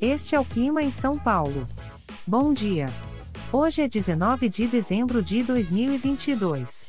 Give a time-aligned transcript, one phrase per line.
[0.00, 1.66] Este é o clima em São Paulo.
[2.26, 2.86] Bom dia.
[3.50, 6.84] Hoje é 19 de dezembro de 2022.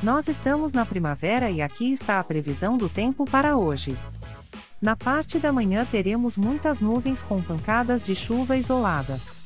[0.00, 3.96] Nós estamos na primavera e aqui está a previsão do tempo para hoje.
[4.80, 9.42] Na parte da manhã teremos muitas nuvens com pancadas de chuva isoladas.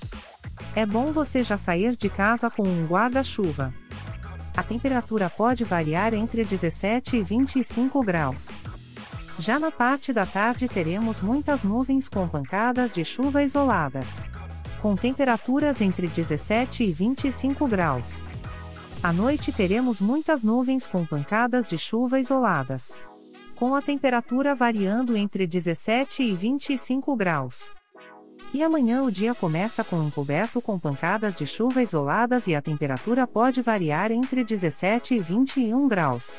[0.76, 3.72] É bom você já sair de casa com um guarda-chuva.
[4.54, 8.48] A temperatura pode variar entre 17 e 25 graus.
[9.38, 14.24] Já na parte da tarde teremos muitas nuvens com pancadas de chuva isoladas.
[14.80, 18.20] Com temperaturas entre 17 e 25 graus.
[19.02, 23.02] À noite teremos muitas nuvens com pancadas de chuva isoladas.
[23.56, 27.72] Com a temperatura variando entre 17 e 25 graus.
[28.52, 32.62] E amanhã o dia começa com um coberto com pancadas de chuva isoladas e a
[32.62, 36.38] temperatura pode variar entre 17 e 21 graus.